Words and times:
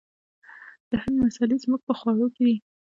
د 0.89 0.91
هند 1.03 1.15
مسالې 1.23 1.57
زموږ 1.63 1.81
په 1.85 1.93
خوړو 1.99 2.27
کې 2.35 2.43
دي. 2.47 2.55